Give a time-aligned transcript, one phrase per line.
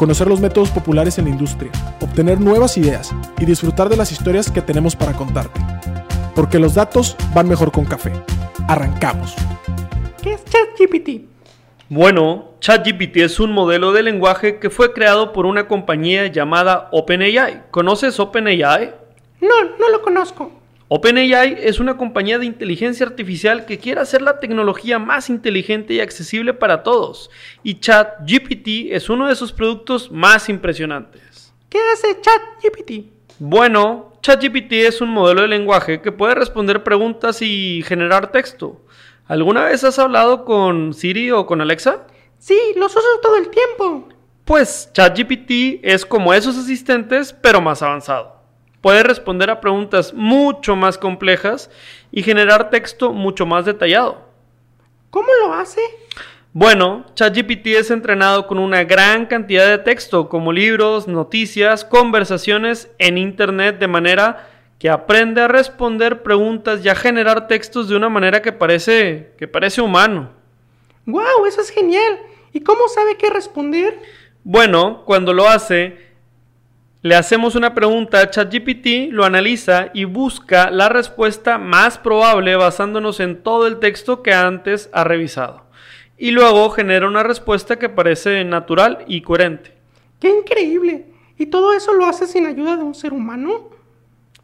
[0.00, 1.70] conocer los métodos populares en la industria,
[2.00, 5.60] obtener nuevas ideas y disfrutar de las historias que tenemos para contarte.
[6.34, 8.10] Porque los datos van mejor con café.
[8.66, 9.36] Arrancamos.
[10.22, 11.26] ¿Qué es ChatGPT?
[11.90, 17.64] Bueno, ChatGPT es un modelo de lenguaje que fue creado por una compañía llamada OpenAI.
[17.70, 18.94] ¿Conoces OpenAI?
[19.42, 20.50] No, no lo conozco.
[20.92, 26.00] OpenAI es una compañía de inteligencia artificial que quiere hacer la tecnología más inteligente y
[26.00, 27.30] accesible para todos,
[27.62, 31.54] y ChatGPT es uno de sus productos más impresionantes.
[31.68, 33.08] ¿Qué hace ChatGPT?
[33.38, 38.84] Bueno, ChatGPT es un modelo de lenguaje que puede responder preguntas y generar texto.
[39.28, 42.04] ¿Alguna vez has hablado con Siri o con Alexa?
[42.40, 44.08] Sí, los uso todo el tiempo.
[44.44, 48.39] Pues ChatGPT es como esos asistentes, pero más avanzado
[48.80, 51.70] puede responder a preguntas mucho más complejas
[52.10, 54.24] y generar texto mucho más detallado.
[55.10, 55.80] ¿Cómo lo hace?
[56.52, 63.18] Bueno, ChatGPT es entrenado con una gran cantidad de texto, como libros, noticias, conversaciones en
[63.18, 64.48] Internet, de manera
[64.80, 69.46] que aprende a responder preguntas y a generar textos de una manera que parece, que
[69.46, 70.30] parece humano.
[71.06, 71.46] ¡Wow!
[71.46, 72.18] Eso es genial.
[72.52, 74.00] ¿Y cómo sabe qué responder?
[74.42, 76.09] Bueno, cuando lo hace,
[77.02, 83.20] le hacemos una pregunta a ChatGPT, lo analiza y busca la respuesta más probable basándonos
[83.20, 85.64] en todo el texto que antes ha revisado.
[86.18, 89.72] Y luego genera una respuesta que parece natural y coherente.
[90.18, 91.06] ¡Qué increíble!
[91.38, 93.70] ¿Y todo eso lo hace sin ayuda de un ser humano?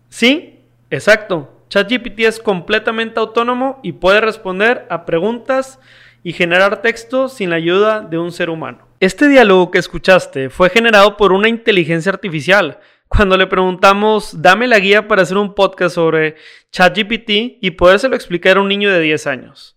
[0.08, 1.52] Sí, exacto.
[1.68, 5.78] ChatGPT es completamente autónomo y puede responder a preguntas
[6.22, 8.85] y generar texto sin la ayuda de un ser humano.
[8.98, 12.80] Este diálogo que escuchaste fue generado por una inteligencia artificial.
[13.08, 16.36] Cuando le preguntamos, dame la guía para hacer un podcast sobre
[16.72, 19.76] ChatGPT y podérselo explicar a un niño de 10 años.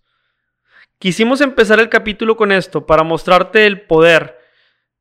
[0.98, 4.38] Quisimos empezar el capítulo con esto para mostrarte el poder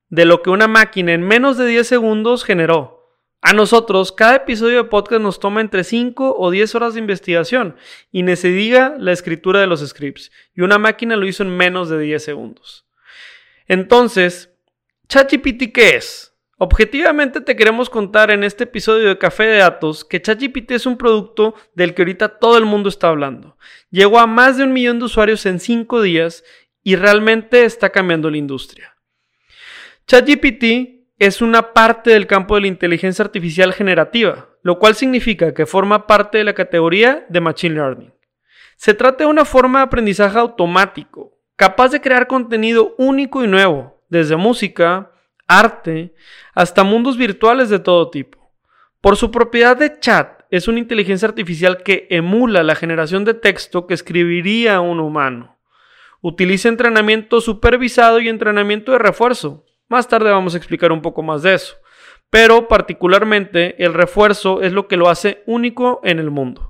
[0.10, 3.16] de lo que una máquina en menos de 10 segundos generó.
[3.42, 7.78] A nosotros, cada episodio de podcast nos toma entre 5 o 10 horas de investigación
[8.12, 11.88] y se diga la escritura de los scripts, y una máquina lo hizo en menos
[11.88, 12.89] de 10 segundos.
[13.70, 14.52] Entonces,
[15.08, 16.36] ChatGPT, ¿qué es?
[16.58, 20.98] Objetivamente te queremos contar en este episodio de Café de Datos que ChatGPT es un
[20.98, 23.58] producto del que ahorita todo el mundo está hablando.
[23.92, 26.44] Llegó a más de un millón de usuarios en 5 días
[26.84, 28.98] y realmente está cambiando la industria.
[30.08, 35.68] ChatGPT es una parte del campo de la inteligencia artificial generativa, lo cual significa que
[35.68, 38.14] forma parte de la categoría de Machine Learning.
[38.78, 44.02] Se trata de una forma de aprendizaje automático, capaz de crear contenido único y nuevo,
[44.08, 45.12] desde música,
[45.46, 46.16] arte,
[46.56, 48.54] hasta mundos virtuales de todo tipo.
[49.02, 53.88] Por su propiedad de chat, es una inteligencia artificial que emula la generación de texto
[53.88, 55.60] que escribiría un humano.
[56.22, 61.42] Utiliza entrenamiento supervisado y entrenamiento de refuerzo, más tarde vamos a explicar un poco más
[61.42, 61.76] de eso.
[62.30, 66.69] Pero particularmente el refuerzo es lo que lo hace único en el mundo.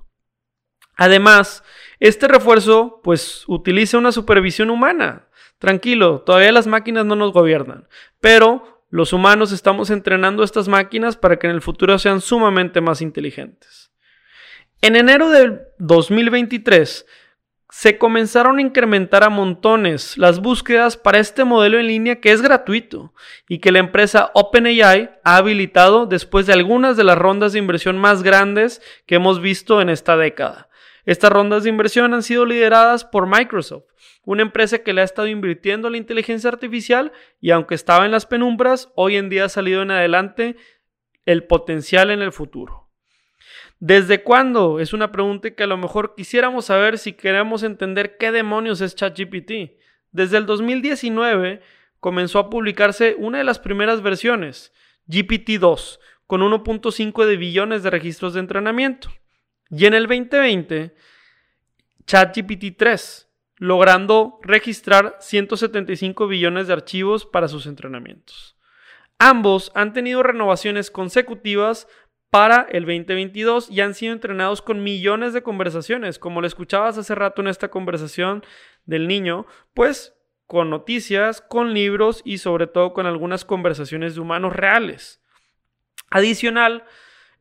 [0.99, 1.63] Además,
[2.01, 5.29] este refuerzo pues utiliza una supervisión humana.
[5.57, 7.87] Tranquilo, todavía las máquinas no nos gobiernan,
[8.19, 13.01] pero los humanos estamos entrenando estas máquinas para que en el futuro sean sumamente más
[13.01, 13.93] inteligentes.
[14.81, 17.05] En enero del 2023
[17.69, 22.41] se comenzaron a incrementar a montones las búsquedas para este modelo en línea que es
[22.41, 23.13] gratuito
[23.47, 27.97] y que la empresa OpenAI ha habilitado después de algunas de las rondas de inversión
[27.97, 30.69] más grandes que hemos visto en esta década.
[31.09, 33.85] Estas rondas de inversión han sido lideradas por Microsoft,
[34.25, 37.11] una empresa que le ha estado invirtiendo a la inteligencia artificial
[37.41, 40.55] y aunque estaba en las penumbras, hoy en día ha salido en adelante
[41.25, 42.91] el potencial en el futuro.
[43.79, 44.79] ¿Desde cuándo?
[44.79, 48.94] Es una pregunta que a lo mejor quisiéramos saber si queremos entender qué demonios es
[48.94, 49.79] ChatGPT.
[50.12, 51.63] Desde el 2019
[52.00, 54.73] comenzó a publicarse una de las primeras versiones,
[55.07, 55.97] GPT-2,
[56.27, 59.09] con 1.5 de billones de registros de entrenamiento.
[59.69, 60.95] Y en el 2020,
[62.06, 68.57] ChatGPT 3, logrando registrar 175 billones de archivos para sus entrenamientos.
[69.19, 71.88] Ambos han tenido renovaciones consecutivas
[72.30, 77.15] para el 2022 y han sido entrenados con millones de conversaciones, como lo escuchabas hace
[77.15, 78.44] rato en esta conversación
[78.86, 80.15] del niño, pues
[80.48, 85.22] con noticias, con libros y sobre todo con algunas conversaciones de humanos reales.
[86.10, 86.86] Adicional,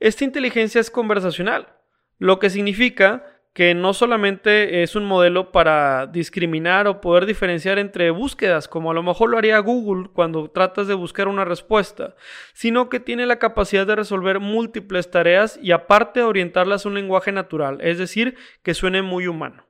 [0.00, 1.77] esta inteligencia es conversacional.
[2.18, 3.24] Lo que significa
[3.58, 8.94] que no solamente es un modelo para discriminar o poder diferenciar entre búsquedas, como a
[8.94, 12.14] lo mejor lo haría Google cuando tratas de buscar una respuesta,
[12.52, 17.32] sino que tiene la capacidad de resolver múltiples tareas y aparte orientarlas a un lenguaje
[17.32, 19.66] natural, es decir, que suene muy humano.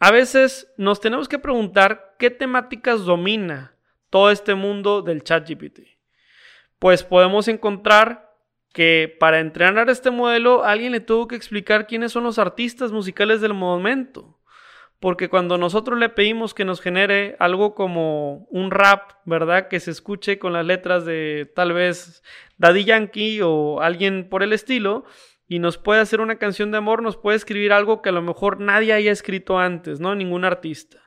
[0.00, 3.76] A veces nos tenemos que preguntar qué temáticas domina
[4.10, 5.82] todo este mundo del ChatGPT.
[6.80, 8.31] Pues podemos encontrar
[8.72, 13.40] que para entrenar este modelo alguien le tuvo que explicar quiénes son los artistas musicales
[13.40, 14.38] del momento.
[14.98, 19.66] Porque cuando nosotros le pedimos que nos genere algo como un rap, ¿verdad?
[19.66, 22.22] Que se escuche con las letras de tal vez
[22.58, 25.04] Daddy Yankee o alguien por el estilo,
[25.48, 28.22] y nos puede hacer una canción de amor, nos puede escribir algo que a lo
[28.22, 30.14] mejor nadie haya escrito antes, ¿no?
[30.14, 30.98] Ningún artista.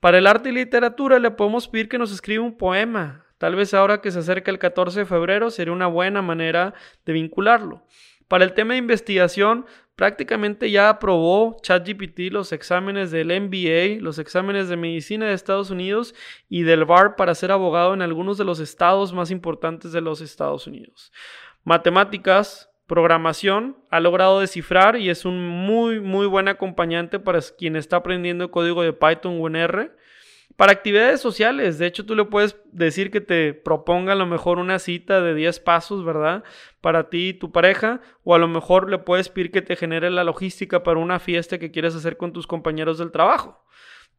[0.00, 3.72] Para el arte y literatura le podemos pedir que nos escriba un poema, Tal vez
[3.72, 6.74] ahora que se acerca el 14 de febrero sería una buena manera
[7.06, 7.86] de vincularlo.
[8.28, 9.64] Para el tema de investigación,
[9.96, 16.14] prácticamente ya aprobó ChatGPT los exámenes del MBA, los exámenes de medicina de Estados Unidos
[16.50, 20.20] y del BAR para ser abogado en algunos de los estados más importantes de los
[20.20, 21.10] Estados Unidos.
[21.64, 27.96] Matemáticas, programación, ha logrado descifrar y es un muy, muy buen acompañante para quien está
[27.96, 29.92] aprendiendo código de Python o en R.
[30.60, 34.58] Para actividades sociales, de hecho tú le puedes decir que te proponga a lo mejor
[34.58, 36.44] una cita de 10 pasos, ¿verdad?
[36.82, 40.10] Para ti y tu pareja, o a lo mejor le puedes pedir que te genere
[40.10, 43.64] la logística para una fiesta que quieres hacer con tus compañeros del trabajo.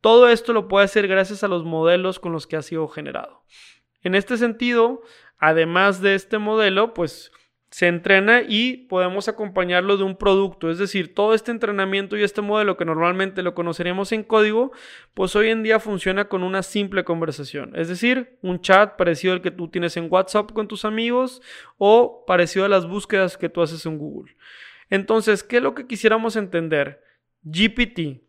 [0.02, 3.44] Todo esto lo puede hacer gracias a los modelos con los que ha sido generado.
[4.02, 5.04] En este sentido,
[5.38, 7.32] además de este modelo, pues
[7.72, 10.70] se entrena y podemos acompañarlo de un producto.
[10.70, 14.74] Es decir, todo este entrenamiento y este modelo que normalmente lo conoceríamos en código,
[15.14, 17.72] pues hoy en día funciona con una simple conversación.
[17.76, 21.42] Es decir, un chat parecido al que tú tienes en WhatsApp con tus amigos
[21.78, 24.36] o parecido a las búsquedas que tú haces en Google.
[24.90, 27.02] Entonces, ¿qué es lo que quisiéramos entender?
[27.44, 28.22] GPT.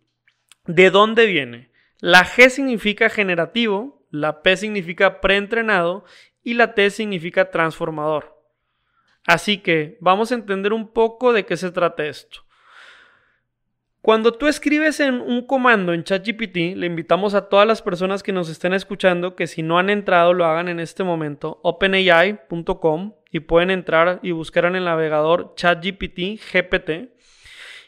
[0.66, 1.72] ¿De dónde viene?
[1.98, 6.04] La G significa generativo, la P significa preentrenado
[6.44, 8.41] y la T significa transformador.
[9.26, 12.40] Así que vamos a entender un poco de qué se trata esto.
[14.02, 18.48] Cuando tú escribes un comando en ChatGPT, le invitamos a todas las personas que nos
[18.48, 23.70] estén escuchando que si no han entrado lo hagan en este momento, openai.com y pueden
[23.70, 27.12] entrar y buscar en el navegador ChatGPT GPT.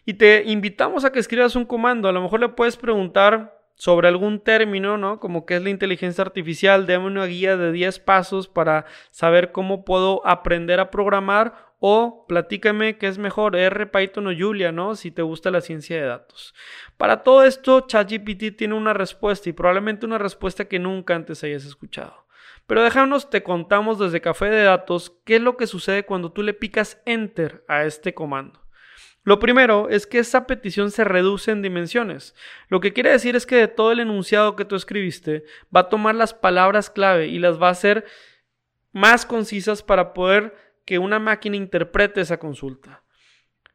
[0.07, 2.09] Y te invitamos a que escribas un comando.
[2.09, 5.21] A lo mejor le puedes preguntar sobre algún término, ¿no?
[5.21, 9.85] Como que es la inteligencia artificial, déme una guía de 10 pasos para saber cómo
[9.85, 14.95] puedo aprender a programar o platícame qué es mejor, R, Python o Julia, ¿no?
[14.95, 16.55] Si te gusta la ciencia de datos.
[16.97, 21.67] Para todo esto, ChatGPT tiene una respuesta y probablemente una respuesta que nunca antes hayas
[21.67, 22.25] escuchado.
[22.67, 26.43] Pero déjanos, te contamos desde Café de Datos qué es lo que sucede cuando tú
[26.43, 28.64] le picas Enter a este comando.
[29.25, 32.35] Lo primero es que esa petición se reduce en dimensiones.
[32.69, 35.45] Lo que quiere decir es que de todo el enunciado que tú escribiste,
[35.75, 38.05] va a tomar las palabras clave y las va a hacer
[38.93, 40.55] más concisas para poder
[40.85, 43.03] que una máquina interprete esa consulta.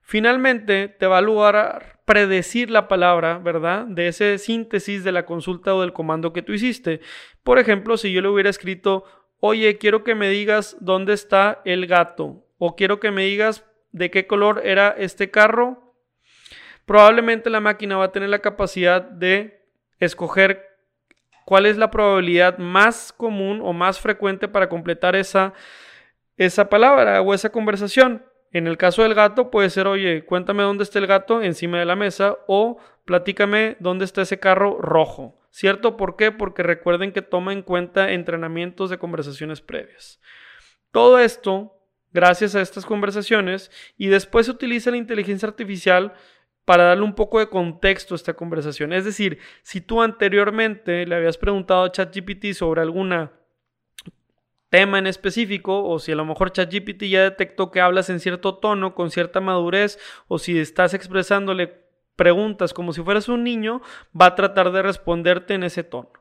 [0.01, 3.85] Finalmente, te va a lograr predecir la palabra, ¿verdad?
[3.85, 7.01] De ese síntesis de la consulta o del comando que tú hiciste.
[7.43, 9.03] Por ejemplo, si yo le hubiera escrito,
[9.39, 14.12] oye, quiero que me digas dónde está el gato, o quiero que me digas de
[14.12, 15.94] qué color era este carro,
[16.85, 19.61] probablemente la máquina va a tener la capacidad de
[19.99, 20.69] escoger
[21.45, 25.54] cuál es la probabilidad más común o más frecuente para completar esa,
[26.37, 28.23] esa palabra o esa conversación.
[28.52, 31.85] En el caso del gato puede ser, oye, cuéntame dónde está el gato encima de
[31.85, 35.40] la mesa o platícame dónde está ese carro rojo.
[35.52, 35.97] ¿Cierto?
[35.97, 36.31] ¿Por qué?
[36.31, 40.21] Porque recuerden que toma en cuenta entrenamientos de conversaciones previas.
[40.92, 41.79] Todo esto
[42.11, 46.13] gracias a estas conversaciones y después se utiliza la inteligencia artificial
[46.66, 48.94] para darle un poco de contexto a esta conversación.
[48.94, 53.31] Es decir, si tú anteriormente le habías preguntado a ChatGPT sobre alguna
[54.69, 58.56] tema en específico o si a lo mejor ChatGPT ya detectó que hablas en cierto
[58.56, 63.81] tono, con cierta madurez o si estás expresándole preguntas como si fueras un niño,
[64.19, 66.11] va a tratar de responderte en ese tono.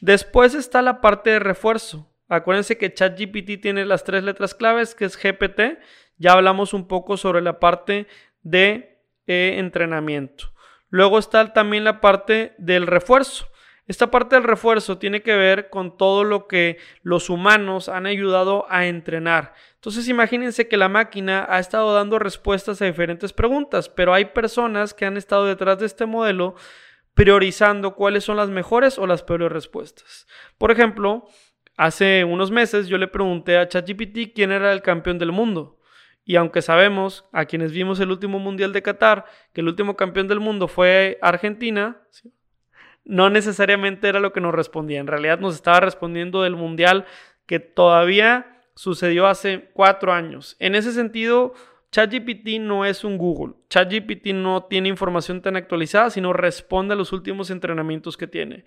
[0.00, 2.07] Después está la parte de refuerzo.
[2.28, 5.78] Acuérdense que ChatGPT tiene las tres letras claves, que es GPT.
[6.18, 8.06] Ya hablamos un poco sobre la parte
[8.42, 10.52] de eh, entrenamiento.
[10.90, 13.48] Luego está también la parte del refuerzo.
[13.86, 18.66] Esta parte del refuerzo tiene que ver con todo lo que los humanos han ayudado
[18.68, 19.54] a entrenar.
[19.76, 24.92] Entonces imagínense que la máquina ha estado dando respuestas a diferentes preguntas, pero hay personas
[24.92, 26.54] que han estado detrás de este modelo
[27.14, 30.26] priorizando cuáles son las mejores o las peores respuestas.
[30.58, 31.26] Por ejemplo,
[31.78, 35.78] Hace unos meses yo le pregunté a ChatGPT quién era el campeón del mundo
[36.24, 40.26] Y aunque sabemos, a quienes vimos el último Mundial de Qatar, que el último campeón
[40.26, 42.02] del mundo fue Argentina,
[43.04, 44.98] no necesariamente era lo que nos respondía.
[44.98, 47.06] En realidad nos estaba respondiendo del Mundial
[47.46, 50.56] que todavía sucedió hace cuatro años.
[50.58, 51.54] En ese sentido,
[51.92, 53.54] ChatGPT no es un Google.
[53.70, 58.64] ChatGPT no tiene información tan actualizada, sino responde a los últimos entrenamientos que tiene.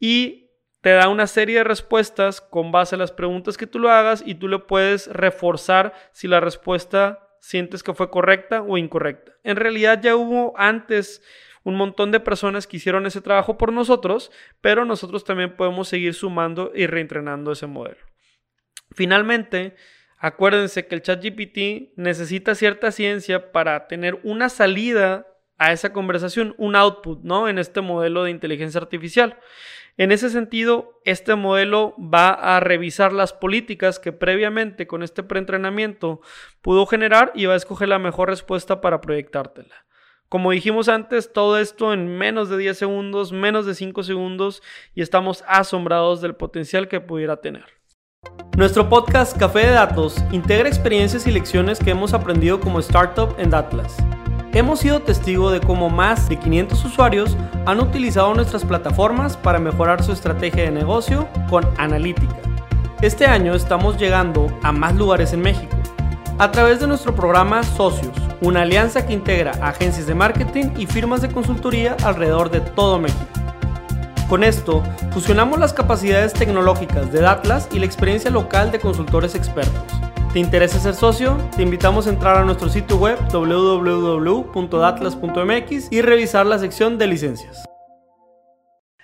[0.00, 0.47] Y
[0.80, 4.22] te da una serie de respuestas con base a las preguntas que tú lo hagas
[4.24, 9.32] y tú le puedes reforzar si la respuesta sientes que fue correcta o incorrecta.
[9.42, 11.22] En realidad ya hubo antes
[11.64, 14.30] un montón de personas que hicieron ese trabajo por nosotros,
[14.60, 18.00] pero nosotros también podemos seguir sumando y reentrenando ese modelo.
[18.92, 19.76] Finalmente,
[20.20, 26.74] Acuérdense que el ChatGPT necesita cierta ciencia para tener una salida a esa conversación, un
[26.74, 27.48] output, ¿no?
[27.48, 29.38] En este modelo de inteligencia artificial.
[29.98, 36.20] En ese sentido, este modelo va a revisar las políticas que previamente con este preentrenamiento
[36.62, 39.74] pudo generar y va a escoger la mejor respuesta para proyectártela.
[40.28, 44.62] Como dijimos antes, todo esto en menos de 10 segundos, menos de 5 segundos
[44.94, 47.64] y estamos asombrados del potencial que pudiera tener.
[48.56, 53.50] Nuestro podcast Café de Datos integra experiencias y lecciones que hemos aprendido como startup en
[53.50, 53.96] Datlas.
[54.54, 57.36] Hemos sido testigo de cómo más de 500 usuarios
[57.66, 62.36] han utilizado nuestras plataformas para mejorar su estrategia de negocio con analítica.
[63.02, 65.76] Este año estamos llegando a más lugares en México
[66.38, 71.20] a través de nuestro programa Socios, una alianza que integra agencias de marketing y firmas
[71.20, 73.26] de consultoría alrededor de todo México.
[74.30, 79.97] Con esto, fusionamos las capacidades tecnológicas de Datlas y la experiencia local de consultores expertos.
[80.32, 81.38] ¿Te interesa ser socio?
[81.56, 87.64] Te invitamos a entrar a nuestro sitio web www.datlas.mx y revisar la sección de licencias.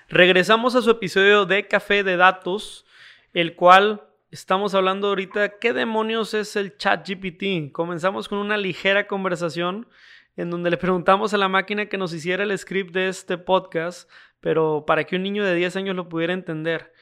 [0.09, 2.85] Regresamos a su episodio de Café de Datos,
[3.33, 7.73] el cual estamos hablando ahorita qué demonios es el chat GPT.
[7.73, 9.89] Comenzamos con una ligera conversación
[10.37, 14.11] en donde le preguntamos a la máquina que nos hiciera el script de este podcast,
[14.41, 16.93] pero para que un niño de 10 años lo pudiera entender.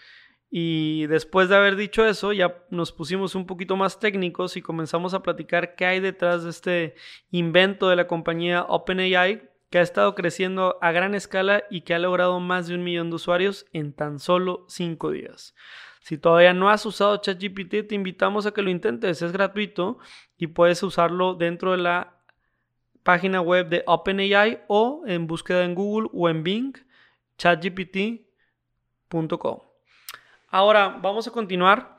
[0.55, 5.15] Y después de haber dicho eso, ya nos pusimos un poquito más técnicos y comenzamos
[5.15, 6.95] a platicar qué hay detrás de este
[7.31, 11.99] invento de la compañía OpenAI, que ha estado creciendo a gran escala y que ha
[11.99, 15.55] logrado más de un millón de usuarios en tan solo 5 días.
[16.03, 19.97] Si todavía no has usado ChatGPT, te invitamos a que lo intentes, es gratuito
[20.37, 22.19] y puedes usarlo dentro de la
[23.03, 26.75] página web de OpenAI o en búsqueda en Google o en Bing
[27.39, 28.21] chatgpt.com.
[30.53, 31.97] Ahora vamos a continuar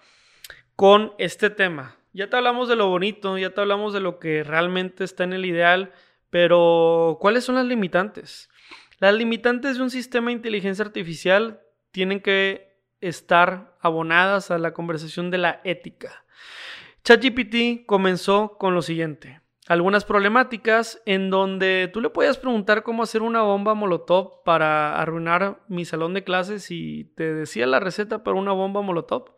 [0.76, 1.98] con este tema.
[2.14, 5.34] Ya te hablamos de lo bonito, ya te hablamos de lo que realmente está en
[5.34, 5.92] el ideal,
[6.30, 8.52] pero ¿cuáles son las limitantes?
[9.00, 15.32] Las limitantes de un sistema de inteligencia artificial tienen que estar abonadas a la conversación
[15.32, 16.24] de la ética.
[17.04, 23.22] ChatGPT comenzó con lo siguiente algunas problemáticas en donde tú le podías preguntar cómo hacer
[23.22, 28.38] una bomba molotov para arruinar mi salón de clases y te decía la receta para
[28.38, 29.36] una bomba molotov.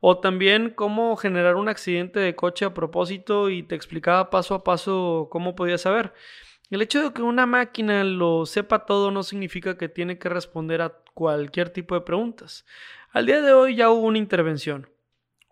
[0.00, 4.64] O también cómo generar un accidente de coche a propósito y te explicaba paso a
[4.64, 6.12] paso cómo podías saber.
[6.70, 10.82] El hecho de que una máquina lo sepa todo no significa que tiene que responder
[10.82, 12.66] a cualquier tipo de preguntas.
[13.12, 14.91] Al día de hoy ya hubo una intervención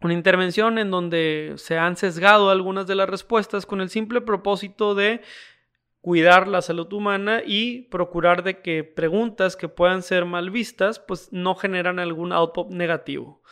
[0.00, 4.94] una intervención en donde se han sesgado algunas de las respuestas con el simple propósito
[4.94, 5.20] de
[6.00, 11.28] cuidar la salud humana y procurar de que preguntas que puedan ser mal vistas pues
[11.32, 13.42] no generan algún output negativo.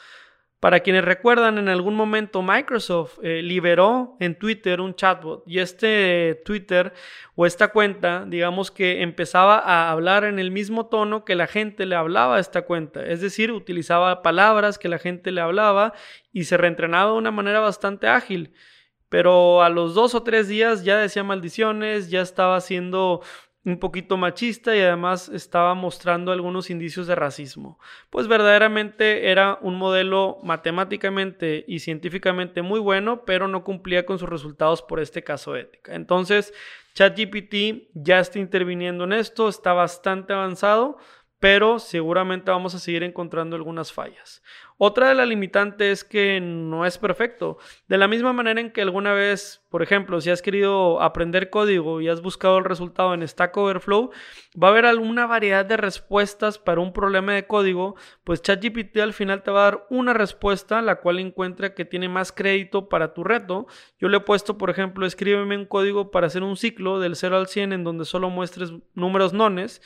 [0.61, 6.43] Para quienes recuerdan, en algún momento Microsoft eh, liberó en Twitter un chatbot y este
[6.45, 6.93] Twitter
[7.37, 11.87] o esta cuenta, digamos que empezaba a hablar en el mismo tono que la gente
[11.87, 15.93] le hablaba a esta cuenta, es decir, utilizaba palabras que la gente le hablaba
[16.33, 18.53] y se reentrenaba de una manera bastante ágil.
[19.09, 23.23] Pero a los dos o tres días ya decía maldiciones, ya estaba haciendo
[23.65, 27.79] un poquito machista y además estaba mostrando algunos indicios de racismo.
[28.11, 34.29] Pues verdaderamente era un modelo matemáticamente y científicamente muy bueno, pero no cumplía con sus
[34.29, 35.95] resultados por este caso ética.
[35.95, 36.55] Entonces,
[36.95, 40.99] ChatGPT ya está interviniendo en esto, está bastante avanzado,
[41.39, 44.43] pero seguramente vamos a seguir encontrando algunas fallas.
[44.81, 47.59] Otra de las limitantes es que no es perfecto.
[47.89, 52.01] De la misma manera en que alguna vez, por ejemplo, si has querido aprender código
[52.01, 54.13] y has buscado el resultado en Stack Overflow,
[54.55, 59.13] va a haber alguna variedad de respuestas para un problema de código, pues ChatGPT al
[59.13, 63.15] final te va a dar una respuesta la cual encuentra que tiene más crédito para
[63.15, 63.67] tu reto.
[63.99, 67.37] Yo le he puesto, por ejemplo, escríbeme un código para hacer un ciclo del 0
[67.37, 69.83] al 100 en donde solo muestres números nones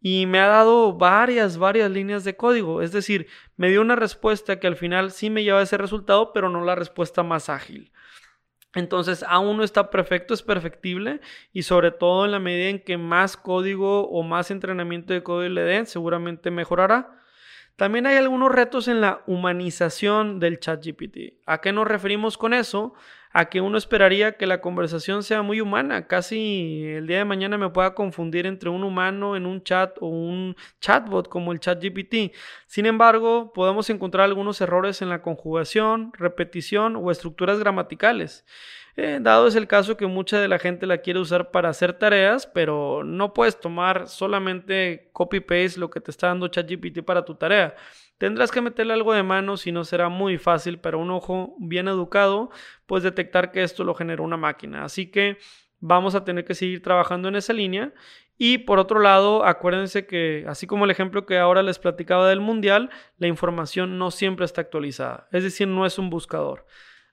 [0.00, 2.82] y me ha dado varias, varias líneas de código.
[2.82, 6.32] Es decir, me dio una respuesta que al final sí me lleva a ese resultado,
[6.32, 7.92] pero no la respuesta más ágil.
[8.74, 11.20] Entonces, aún no está perfecto, es perfectible
[11.52, 15.52] y sobre todo en la medida en que más código o más entrenamiento de código
[15.52, 17.20] le den, seguramente mejorará.
[17.76, 21.40] También hay algunos retos en la humanización del chat GPT.
[21.46, 22.94] ¿A qué nos referimos con eso?
[23.32, 26.06] A que uno esperaría que la conversación sea muy humana.
[26.08, 30.08] Casi el día de mañana me pueda confundir entre un humano en un chat o
[30.08, 32.34] un chatbot como el chat GPT.
[32.66, 38.44] Sin embargo, podemos encontrar algunos errores en la conjugación, repetición o estructuras gramaticales.
[38.96, 41.94] Eh, dado es el caso que mucha de la gente la quiere usar para hacer
[41.94, 47.34] tareas, pero no puedes tomar solamente copy-paste lo que te está dando ChatGPT para tu
[47.34, 47.76] tarea.
[48.20, 51.88] Tendrás que meterle algo de mano si no será muy fácil para un ojo bien
[51.88, 52.50] educado,
[52.84, 54.84] pues detectar que esto lo generó una máquina.
[54.84, 55.38] Así que
[55.78, 57.94] vamos a tener que seguir trabajando en esa línea.
[58.36, 62.40] Y por otro lado, acuérdense que, así como el ejemplo que ahora les platicaba del
[62.40, 66.66] mundial, la información no siempre está actualizada, es decir, no es un buscador.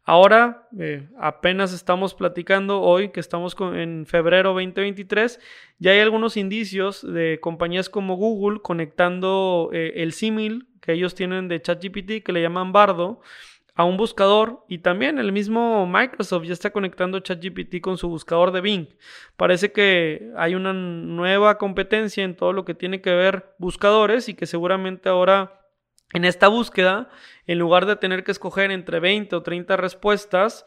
[0.04, 5.40] Ahora eh, apenas estamos platicando hoy que estamos en febrero 2023,
[5.80, 11.50] ya hay algunos indicios de compañías como Google conectando eh, el símil que ellos tienen
[11.50, 13.20] de ChatGPT que le llaman Bardo
[13.76, 18.54] a un buscador y también el mismo Microsoft ya está conectando ChatGPT con su buscador
[18.54, 18.88] de Bing.
[19.36, 24.34] Parece que hay una nueva competencia en todo lo que tiene que ver buscadores y
[24.34, 25.62] que seguramente ahora
[26.14, 27.10] en esta búsqueda,
[27.48, 30.66] en lugar de tener que escoger entre 20 o 30 respuestas,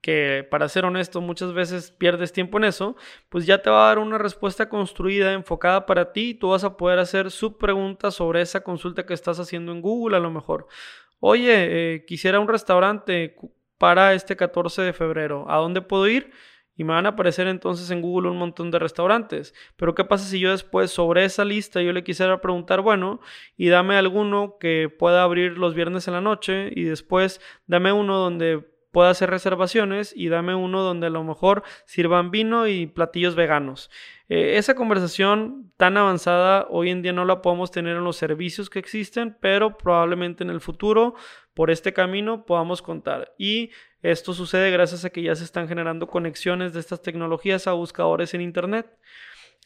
[0.00, 2.96] que para ser honesto muchas veces pierdes tiempo en eso,
[3.28, 6.64] pues ya te va a dar una respuesta construida, enfocada para ti y tú vas
[6.64, 10.66] a poder hacer subpreguntas sobre esa consulta que estás haciendo en Google a lo mejor.
[11.20, 13.36] Oye, eh, quisiera un restaurante
[13.78, 16.32] para este 14 de febrero, ¿a dónde puedo ir?
[16.80, 19.52] y me van a aparecer entonces en Google un montón de restaurantes.
[19.76, 23.20] Pero ¿qué pasa si yo después sobre esa lista yo le quisiera preguntar, bueno,
[23.58, 28.16] y dame alguno que pueda abrir los viernes en la noche y después dame uno
[28.16, 33.34] donde pueda hacer reservaciones y dame uno donde a lo mejor sirvan vino y platillos
[33.34, 33.90] veganos.
[34.28, 38.70] Eh, esa conversación tan avanzada hoy en día no la podemos tener en los servicios
[38.70, 41.14] que existen, pero probablemente en el futuro
[41.54, 43.34] por este camino podamos contar.
[43.38, 43.70] Y
[44.02, 48.34] esto sucede gracias a que ya se están generando conexiones de estas tecnologías a buscadores
[48.34, 48.86] en Internet.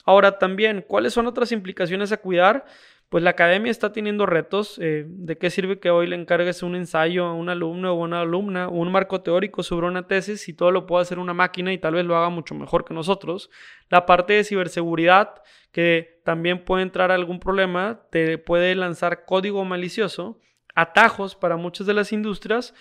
[0.05, 2.67] Ahora también, ¿cuáles son otras implicaciones a cuidar?
[3.09, 4.79] Pues la academia está teniendo retos.
[4.81, 8.23] Eh, ¿De qué sirve que hoy le encargues un ensayo a un alumno o una
[8.23, 11.79] alumna, un marco teórico sobre una tesis si todo lo puede hacer una máquina y
[11.79, 13.51] tal vez lo haga mucho mejor que nosotros?
[13.89, 20.41] La parte de ciberseguridad, que también puede entrar algún problema, te puede lanzar código malicioso,
[20.75, 22.75] atajos para muchas de las industrias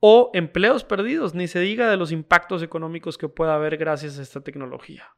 [0.00, 4.22] o empleos perdidos, ni se diga de los impactos económicos que pueda haber gracias a
[4.22, 5.10] esta tecnología.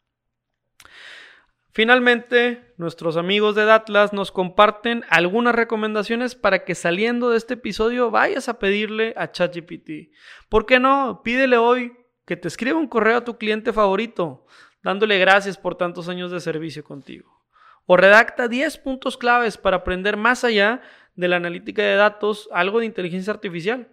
[1.74, 8.10] Finalmente, nuestros amigos de Datlas nos comparten algunas recomendaciones para que saliendo de este episodio
[8.10, 10.12] vayas a pedirle a ChatGPT.
[10.50, 11.22] ¿Por qué no?
[11.24, 11.94] Pídele hoy
[12.26, 14.44] que te escriba un correo a tu cliente favorito,
[14.82, 17.42] dándole gracias por tantos años de servicio contigo.
[17.86, 20.82] O redacta 10 puntos claves para aprender más allá
[21.14, 23.88] de la analítica de datos algo de inteligencia artificial.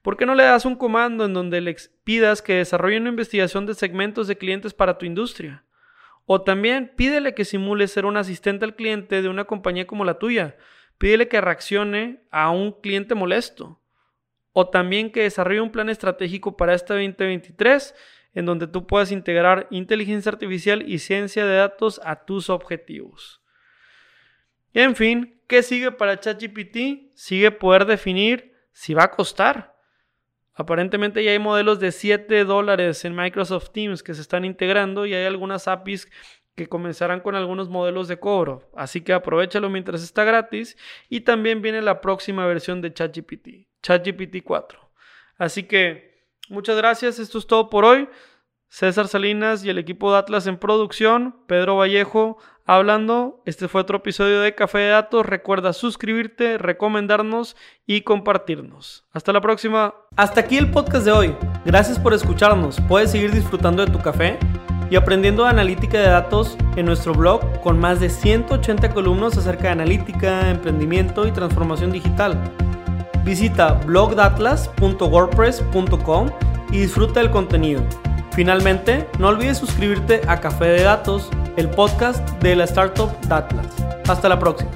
[0.00, 3.66] ¿Por qué no le das un comando en donde le pidas que desarrolle una investigación
[3.66, 5.63] de segmentos de clientes para tu industria?
[6.26, 10.18] O también pídele que simule ser un asistente al cliente de una compañía como la
[10.18, 10.56] tuya.
[10.98, 13.80] Pídele que reaccione a un cliente molesto.
[14.52, 17.94] O también que desarrolle un plan estratégico para este 2023
[18.34, 23.42] en donde tú puedas integrar inteligencia artificial y ciencia de datos a tus objetivos.
[24.72, 27.14] En fin, ¿qué sigue para ChatGPT?
[27.14, 29.73] Sigue poder definir si va a costar.
[30.54, 35.14] Aparentemente ya hay modelos de 7 dólares en Microsoft Teams que se están integrando y
[35.14, 36.08] hay algunas APIs
[36.54, 38.70] que comenzarán con algunos modelos de cobro.
[38.76, 40.76] Así que aprovechalo mientras está gratis.
[41.08, 44.78] Y también viene la próxima versión de ChatGPT, ChatGPT 4.
[45.38, 48.08] Así que muchas gracias, esto es todo por hoy.
[48.68, 53.42] César Salinas y el equipo de Atlas en producción, Pedro Vallejo hablando.
[53.46, 55.26] Este fue otro episodio de Café de Datos.
[55.26, 59.04] Recuerda suscribirte, recomendarnos y compartirnos.
[59.12, 59.94] Hasta la próxima.
[60.16, 61.36] Hasta aquí el podcast de hoy.
[61.64, 62.80] Gracias por escucharnos.
[62.88, 64.38] Puedes seguir disfrutando de tu café
[64.90, 69.70] y aprendiendo analítica de datos en nuestro blog con más de 180 columnas acerca de
[69.70, 72.38] analítica, emprendimiento y transformación digital.
[73.24, 76.30] Visita blogdatlas.wordpress.com
[76.70, 77.82] y disfruta del contenido.
[78.32, 83.66] Finalmente, no olvides suscribirte a Café de Datos, el podcast de la startup Datlas.
[84.08, 84.70] Hasta la próxima.